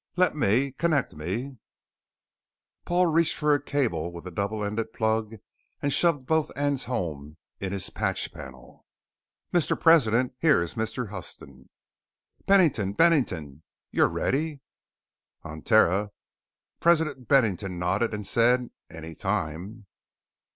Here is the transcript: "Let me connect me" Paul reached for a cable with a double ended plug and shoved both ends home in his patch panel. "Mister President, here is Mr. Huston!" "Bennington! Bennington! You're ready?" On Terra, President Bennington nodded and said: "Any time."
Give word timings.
"Let 0.15 0.35
me 0.35 0.71
connect 0.71 1.15
me" 1.15 1.57
Paul 2.87 3.05
reached 3.05 3.35
for 3.35 3.53
a 3.53 3.61
cable 3.61 4.11
with 4.11 4.25
a 4.25 4.31
double 4.31 4.63
ended 4.65 4.93
plug 4.93 5.35
and 5.79 5.93
shoved 5.93 6.25
both 6.25 6.49
ends 6.55 6.85
home 6.85 7.37
in 7.59 7.71
his 7.71 7.91
patch 7.91 8.33
panel. 8.33 8.87
"Mister 9.51 9.75
President, 9.75 10.33
here 10.39 10.59
is 10.59 10.73
Mr. 10.73 11.09
Huston!" 11.09 11.69
"Bennington! 12.47 12.93
Bennington! 12.93 13.61
You're 13.91 14.09
ready?" 14.09 14.61
On 15.43 15.61
Terra, 15.61 16.09
President 16.79 17.27
Bennington 17.27 17.77
nodded 17.77 18.11
and 18.11 18.25
said: 18.25 18.71
"Any 18.89 19.13
time." 19.13 19.85